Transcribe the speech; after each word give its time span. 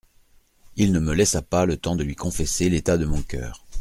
Il 0.77 0.93
ne 0.93 0.99
me 0.99 1.13
laissa 1.13 1.43
pas 1.43 1.67
le 1.67 1.77
temps 1.77 1.95
de 1.95 2.03
lui 2.03 2.15
confesser 2.15 2.69
l'état 2.71 2.97
de 2.97 3.05
mon 3.05 3.21
coeur. 3.21 3.63